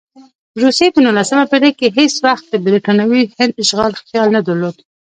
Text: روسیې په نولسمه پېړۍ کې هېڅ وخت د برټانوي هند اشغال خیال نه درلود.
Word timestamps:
روسیې 0.61 0.89
په 0.93 0.99
نولسمه 1.05 1.45
پېړۍ 1.51 1.71
کې 1.79 1.87
هېڅ 1.97 2.13
وخت 2.25 2.45
د 2.49 2.53
برټانوي 2.65 3.23
هند 3.37 3.53
اشغال 3.63 3.91
خیال 4.05 4.27
نه 4.35 4.41
درلود. 4.47 4.77